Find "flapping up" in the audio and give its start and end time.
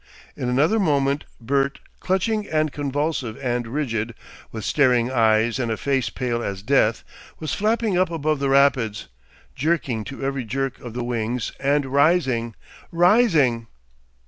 7.53-8.09